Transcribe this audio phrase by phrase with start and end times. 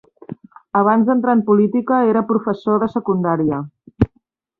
[0.79, 3.61] Abans d'entrar en política era professor de secundària.